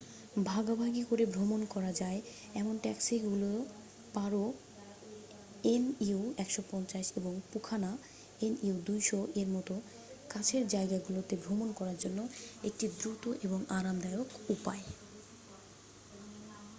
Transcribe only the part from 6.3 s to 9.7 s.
১৫০ এবং পুনাখা এনইউ ২০০ এর